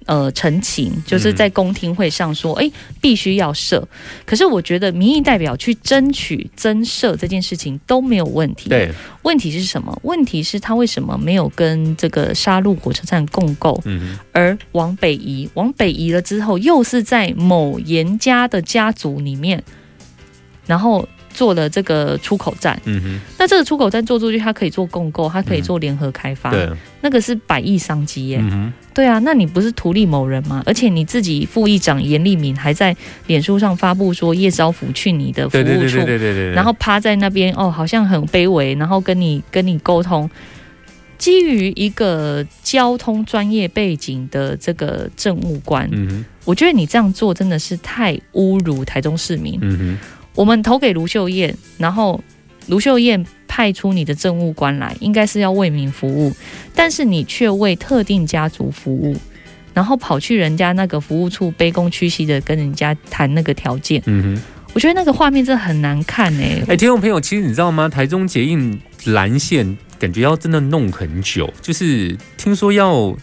[0.06, 2.70] 呃陈情，就是在公听会上说，哎、
[3.00, 3.88] 必须要设。
[4.26, 8.92] 可是我觉得民意代表去争取增设这件事情都没有问题。，对，
[9.22, 9.98] 问题是什么？
[10.04, 19.64] 问题是他为什么没有跟这个沙鹿火车站共构，嗯而往北移，往北移了之后，又是在某严家的家族里面，
[20.66, 22.80] 然后做了这个出口站。
[22.86, 26.70] 嗯哼，嗯那这个出口站做出去，它可以做共购，它可以做联合开发，哼，对，
[27.02, 28.38] 那个是百亿商机耶。
[28.40, 30.64] 嗯哼，对啊，那你不是图利某人吗？
[30.66, 32.96] 而且你自己副议长严立敏还在
[33.28, 36.52] 脸书上发布说叶招福去你的服对对对务处，对对对对。
[36.54, 40.30] 然后趴在那边哦，好像很卑微，然后跟你跟你沟通。
[41.16, 49.58] 基于一个交通专业背景的这个政务官，嗯哼，我觉得你这样做真的是太侮辱台中市民。
[49.62, 49.98] 嗯哼，
[50.36, 52.22] 我们投给卢秀燕，然后
[52.68, 56.34] 卢秀燕派出你的政务官来，应该是要为民服务，
[56.74, 59.16] 但是你却为特定家族服务，
[59.74, 64.42] 然后跑去人家那个服务处卑躬屈膝的跟人家谈那个条件，嗯哼。
[64.76, 67.88] 我觉得那个画面真的很难看哎、哎，听众朋友，其实你知道吗？
[67.88, 73.16] 台中捷运蓝线感觉要真的弄很久，就是听说要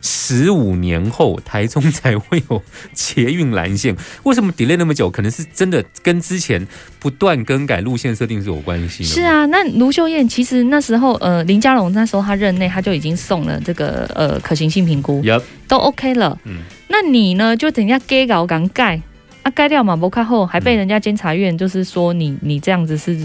[0.00, 3.96] 十五年后台中才会有捷运蓝线。
[4.22, 5.10] 为什么 delay 那么久？
[5.10, 6.64] 可能是真的跟之前
[6.98, 9.02] 不断更改路线设定是有关系。
[9.02, 16.38] 是，啊，那卢秀燕其实那时候呃林佳龙那时候他任内他就已经送了这个呃可行性评估，Yep，都 OK 了。
[16.44, 16.58] 嗯
[16.88, 17.56] 那你呢？
[17.56, 19.00] 就等人家改稿敢盖
[19.42, 23.18] 啊，盖掉嘛不看后，还被人家监察院就是说你你这样子是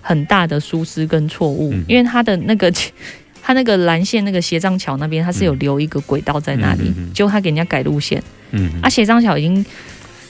[0.00, 2.72] 很大的疏失跟错误，嗯因为他的那个。
[3.50, 9.66] 他那个蓝线那个斜张桥那边，他是有留一个轨道在那里，结果他给人家改路线，嗯，啊，斜张桥已经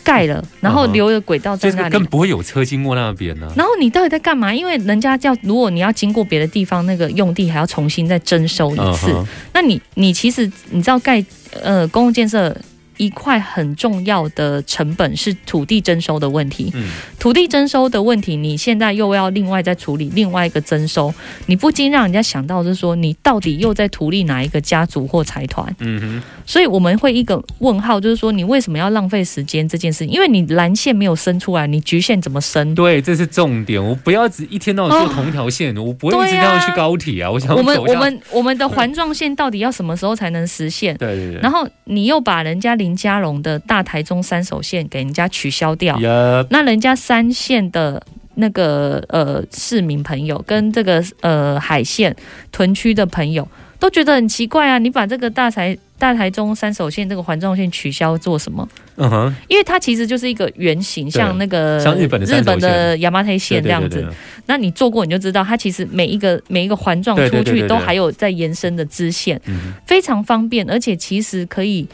[0.02, 4.54] 盖了，然后留了轨道在那里，就是更不会有车经过那边呢、然后你到底在干嘛？
[4.54, 9.12] 因为人家叫，如果你要经过别的地方，那个用地还要重新再征收一次。
[9.12, 9.26] 嗯。
[9.52, 11.22] 那你你其实你知道盖
[11.61, 12.56] 呃公共建设
[12.96, 16.70] 一块很重要的成本是土地征收的问题。
[16.74, 16.88] 嗯，
[17.20, 21.12] 土地征收的问题，你现在又要另外再处理另外一个征收，
[21.44, 25.72] 你不禁让人家想到是说，你到底又在图利哪一个家族或财团？
[25.80, 30.14] 嗯哼，所以我们会一个问号，就是说你为什么要浪费时间这件事情？
[30.14, 32.74] 因为你蓝线没有伸出来，你局限怎么伸？
[32.74, 33.85] 对，这是重点。
[33.85, 37.30] 我不要只一天到晚坐同条线，我不会一直这样去高铁啊。
[37.30, 40.96] 我想我们我们我们的环状线到底要什么时候才能实现？
[40.96, 48.01] 对对对，然后你又把人家林佳龙的大台中三手线给人家取消掉，呀，那人家三线的
[48.37, 52.14] 那个呃市民朋友跟这个呃海线
[52.53, 53.46] 屯区的朋友
[53.81, 58.68] 都觉得很奇怪啊，你把这个大台大台中三手线这个环状线取消做什么？
[58.94, 62.25] 嗯哼，因为它其实就是一个圆形，像那个像日本
[62.61, 64.07] 的亚麻黑线这样子。
[64.46, 71.88] 那你做过你就知道，它其实每一个每一个环状出去都还有在延伸的支线，嗯非常方便，而且其实可以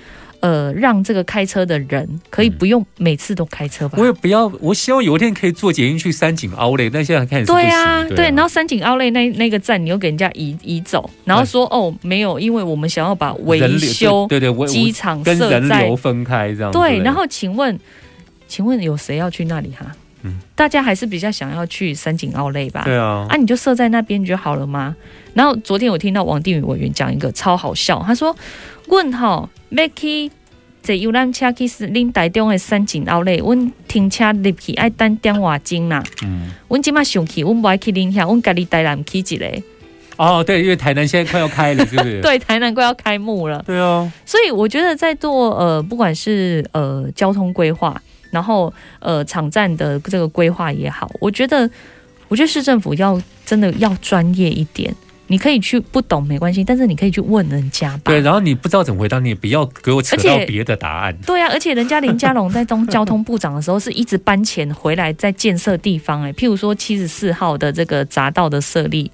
[0.46, 3.98] 呃让这个开车的人可以不用每次都开车吧。
[3.98, 7.44] 我也不要，我希望有一天可以坐捷运去三井奥莱，但现在看。
[7.44, 16.70] 对啊，对对，然后三井奥莱那那个站，你又给人家移移走，然后说哦没有，因为我们想要把维修对对，我机场跟人流分开这样。
[16.70, 17.76] 对，然后请问，
[18.46, 19.86] 请问有谁要去那里哈？
[20.22, 22.82] 嗯大家还是比较想要去三井奥莱吧？
[22.84, 24.94] 对啊，啊，你就设在那边就好了吗？
[25.34, 28.34] 然后昨天我听到王定宇委员讲一个超好笑，他说
[28.88, 30.30] ：“问吼要去
[30.82, 36.02] 坐游览车去恁台中的三井奥内，阮停车入去爱等点外钟啦。
[36.22, 39.62] 嗯，阮即马上去，阮不爱去恁遐，阮家己台南去一个。
[40.16, 42.20] 哦，对，因为台南现在快要开了，是不是？
[42.22, 43.62] 对，台南快要开幕了。
[43.66, 48.00] 对啊，所以我觉得在做呃，不管是呃交通规划，
[48.30, 51.68] 然后呃场站的这个规划也好，我觉得
[52.28, 54.94] 我觉得市政府要真的要专业一点。
[55.28, 58.02] 你可以去不懂没关系，但是你可以去问人家吧。
[58.04, 61.16] 对，然后你不知道怎么回答，你也不要给我扯到别的答案。
[61.26, 69.10] 对啊，而且人家林佳龙在当交通部长的时候，是一直搬钱回来在建设地方、哎，譬如说七十四号的这个匝道的设立，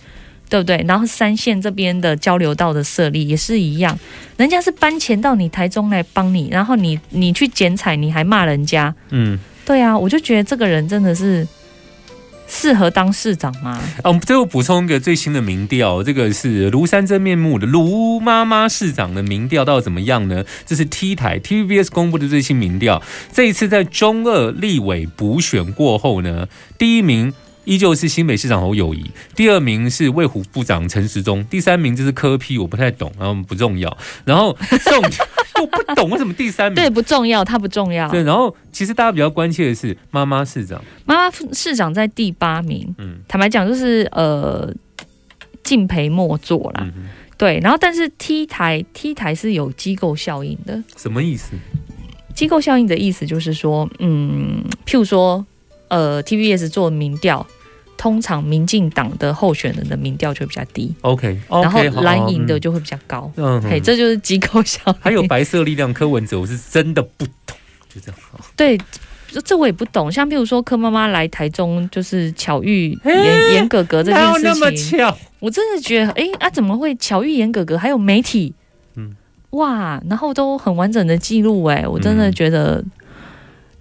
[0.49, 0.85] 对不对？
[0.87, 3.99] 然后三线这边的交流道的设立也是一样，
[4.37, 11.47] 人家是搬钱到你台中来帮你，然后你你去剪彩，你还骂人家，嗯，对啊，我就觉得这个人真的是
[12.47, 13.71] 适合当市长吗？
[14.03, 20.45] 啊，我们最后补充一个最新的民调，这个是庐山真面目的卢妈妈市长的民调，到底怎么样呢？
[20.67, 23.03] 这是 T 台 TVBS 公布的最新民调。
[23.33, 27.33] 这一次在中二立委补选过后呢，第一名
[27.65, 33.97] 依旧是新北市长侯友谊，第二名是卫虎部长陈时中，第三名就是柯批，我不太懂，然后不重要。
[34.25, 35.03] 然后重
[35.61, 38.09] 我 不懂为什么第三名对，不重要，他不重要。
[38.11, 44.73] 对，然后其实大家比较关切的是妈妈市长，妈妈市长在第八名，嗯坦白讲就是呃
[45.63, 46.81] 敬陪末座啦。
[46.85, 47.03] 嗯哼，
[47.39, 51.53] 对，然后但是 T 台 T 台是有机构效应的，什么意思？
[52.35, 55.45] 机构效应的意思就是说，嗯，譬如说，
[55.93, 57.47] 呃，TVS 做民调，
[57.97, 63.31] 通常民进党的候选人的民调就会比较低，OK，然后蓝营的，就会比较高。
[63.37, 64.95] 嗯嗯嘿，这就是机构效应。
[65.01, 67.57] 还有白色力量柯文哲，我是真的不懂，
[67.89, 68.21] 就这样。
[68.57, 68.79] 对。
[69.35, 75.19] 这这我也不懂，像譬如说柯妈妈来台中，就是巧遇嘿严严格格这件事情那么巧？
[75.39, 77.79] 我真的觉得，哎啊，怎么会巧遇严格格？
[77.79, 78.53] 还有媒体，
[78.95, 79.17] 嗯
[79.53, 82.85] 哇，然后都很完整的记录，哎，我真的嗯觉得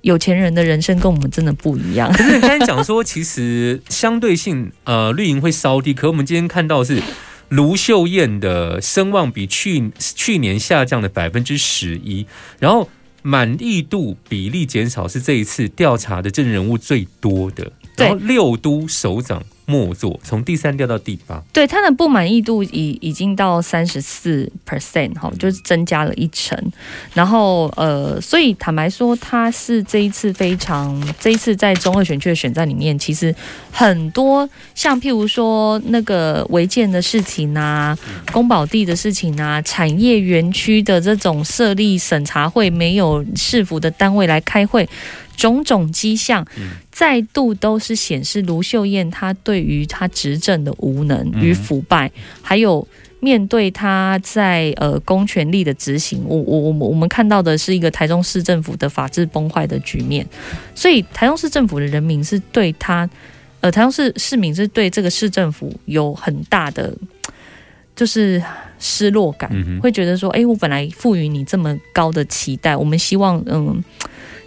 [0.02, 2.12] 有钱人的人生跟我们真的不一样。
[2.14, 5.94] 可是你刚才讲说，其实相对性， 呃，绿营会稍低。
[5.94, 7.02] 可我们今天看到是
[7.50, 12.26] 卢秀燕的声望比去去年下降了百分之十一，
[12.60, 12.90] 然后
[13.22, 17.72] 满意度比例减少是这一次调查的政治人物最多的。
[18.02, 21.42] 对然后六都首长末座，从第三调到第八。
[21.54, 26.58] 对他的不满意度已已经到三十四 percent 哈，就是增加了一成。
[27.14, 33.34] 然后呃，所以坦白说，他是这一次非常这一次在中二选区的选战里面，其实
[33.72, 37.98] 很多像譬如说那个违建的事情啊、
[38.34, 44.90] 宫保地的事情啊、产业园区的这种设立审查会没有市府的单位来开会。
[45.36, 46.46] 种种迹象，
[46.92, 52.12] 再度都是显示卢秀燕她对于她执政的无能与腐败，
[52.42, 52.88] 还有
[53.20, 60.26] 面对她在呃公权力的执行，我我我们我们看到的是一个台中市政府的法治崩坏的局面，
[60.76, 63.10] 所以台中市政府的人民是对他，
[63.62, 66.94] 呃，台中市市民是对这个市政府有很大的
[67.96, 68.42] 就是
[68.80, 73.84] 失落感，嗯会觉得说，哎，我本来赋予你这么高的期待，我们希望嗯。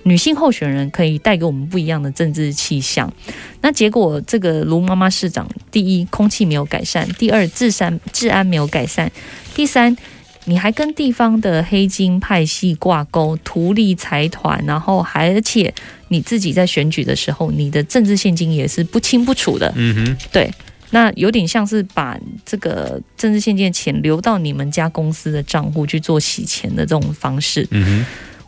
[0.05, 3.13] 女性候选人可以带给我们不一样的政治气象，
[3.61, 9.11] 那结果这个卢妈妈市长，第一空气没有改善，第二治安治安没有改善，
[9.55, 9.97] 第三
[10.45, 15.73] 你还跟地方的黑金派系挂钩，图利财团，然后还而且
[16.09, 20.51] 你自己在选举的时候，你的政治现金也是不清不楚的，嗯哼，对。
[20.91, 28.07] 那有点像是把这个政治现金的钱流到你们家公司的账户去做洗钱的这种方式，嗯哼，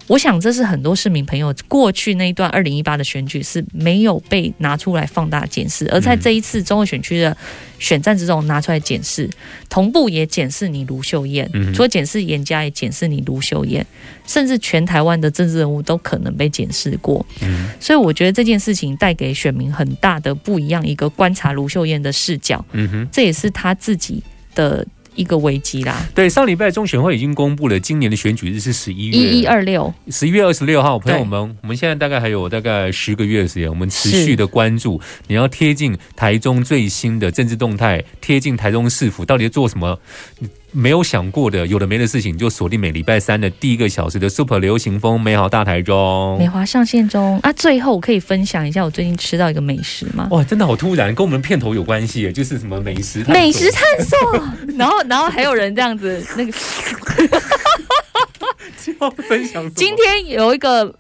[0.09, 7.37] 我想这是很多市民朋友过去那一段二零一八的选举是没有被拿出来放大检视，而在这一次中二选区的
[7.79, 9.29] 选战之中拿出来检视，
[9.69, 13.85] 同步也检视你卢秀燕，除了检视严家，也检视你卢秀燕，
[14.27, 17.25] 甚至全台湾的政治人物都可能被检视过。
[17.43, 22.65] 嗯所以我觉得这件事情带给选民很大的不一样一个观察卢秀燕的视角。
[23.11, 24.23] 这也是他自己
[24.55, 24.87] 的
[25.17, 26.07] 一个危机啦。
[26.15, 29.17] 对，上礼拜中选会已经公布了，今年的选举日是十一月。
[29.17, 39.99] 一一二六，十一月二十六号，朋友们，我们现在大概还有大概十个月的时间，我们持续的关注，你要贴近台中最新的政治动态，贴近台中市府到底在做什么。
[40.77, 46.47] 你没有想过的，有的没的事情，就锁定每礼拜三的第一个小时的 Super 流行风美好大台中美。
[46.47, 47.51] 华上线中啊。
[47.55, 50.29] 最后我可以分享一下我最近吃到一个美食吗？
[50.31, 54.19] 哇，真的好突然，跟我们片头有关系耶，就是什么美食美食探索，
[54.77, 56.53] 然后然后还有人这样子，那个
[59.01, 59.73] 要分享。
[59.75, 60.95] 今天有一个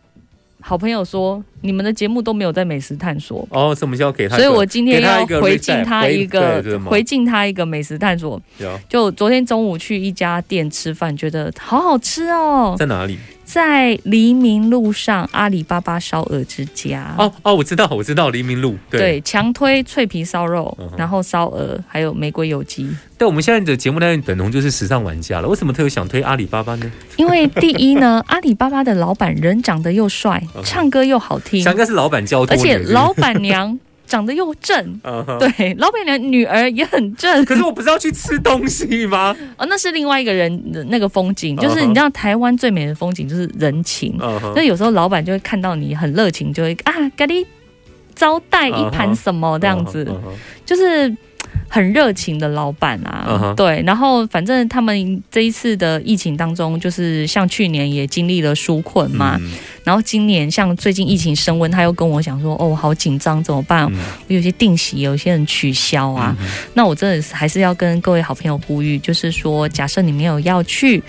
[0.68, 4.34] 好朋友说，你们的节目都没有在美食探索，哦，什么叫给他？
[4.34, 8.42] 所以我今天要回敬他一个回敬他一个美食探索。
[8.88, 13.16] 就昨天中午去一家店吃饭，觉得好好吃哦，在哪里？
[13.46, 17.14] 在黎明路上阿里巴巴烧鹅之家。
[17.16, 18.76] 哦哦，我知道，我知道，黎明路。
[18.90, 22.90] 对，对，强推脆皮烧肉嗯，然后烧鹅，还有玫瑰有机。
[23.16, 25.48] 对，我们现在的节目单元等同就是时尚玩家了。
[25.48, 26.92] 为什么特别想推阿里巴巴呢？
[27.16, 35.00] 因为第一呢， 阿里巴巴的老板人长得又帅，唱歌又好听，想应该是老板教的而且老板娘长得又正。
[35.38, 37.44] 对，老板娘女儿也很正。
[37.44, 39.36] 可是我不是要去吃东西吗？
[39.58, 44.16] 哦，那是另外一个人的那个风景，就是你知道台湾最美的风景就是人情，
[44.54, 47.44] 那有时候老板就会看到你很热情，就会啊给你
[48.14, 50.06] 招待一盘什么这样子，
[50.64, 51.14] 就是
[51.68, 59.52] 很热情的老板嗯啊哼，对，然后反正他们这一次的疫情当中，就是像去年也经历了纾困嘛，嗯
[59.86, 63.86] 然后今年像最近疫情升温，他又跟我讲说，哦，好紧张，怎么办？
[63.92, 64.00] 嗯。
[64.26, 66.36] 我有些定席有些人取消啊，
[66.74, 71.00] 那我真的是还是要跟各位好朋友呼吁，就是说，假设你没有要去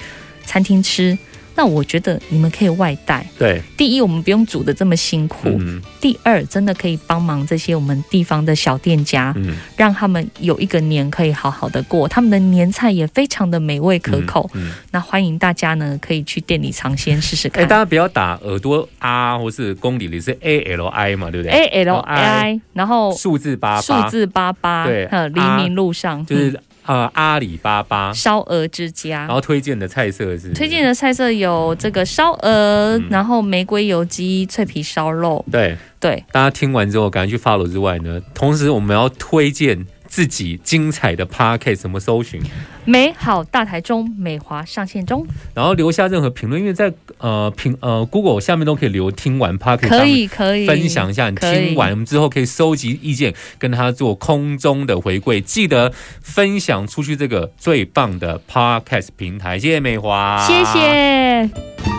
[0.45, 1.17] 餐厅吃，
[1.57, 3.25] 那我觉得你们可以外带。
[3.37, 5.81] 对，第一，我们不用煮的这么辛苦；嗯。
[5.99, 12.07] 第二，真的可以帮忙这些我们地方的小店家，嗯，让他们有一个年可以好好的过。
[12.07, 14.47] 他们的年菜也非常的美味可口。
[14.53, 17.63] 嗯，那欢迎大家呢，可以去店里尝鲜试试看。
[17.63, 17.69] 哎，看。
[17.69, 26.21] 大家不要打耳朵啊，或是公里里是 A L I 嘛，对不对？A L I，然后数字八数八，字八八，对呃，黎啊明路上。
[26.21, 29.19] 嗯就是呃阿里巴巴，烧鹅之家。
[29.19, 29.29] 然。
[29.29, 30.51] 后推荐的菜色是？
[30.53, 33.05] 推荐的菜色有这个烧鹅，嗯。
[33.09, 35.77] 然后玫瑰油鸡、脆皮烧肉，对。
[35.99, 42.39] 对，大家听完之后，赶快去 follow 之外呢，同时我们要推荐自己精彩的 podcast 怎么搜寻，
[42.85, 45.25] 美好大台中，美华上线中，
[45.55, 55.41] 然后留下任何评论，因为在呃评呃 Google 下面都可以留听完 podcast，可以可以分享一下你听完，之后可以收集意见，跟他做空中的回馈。
[55.41, 55.91] 记得
[56.21, 61.96] 分享出去这个最棒的 podcast 平台，谢谢美华，谢谢。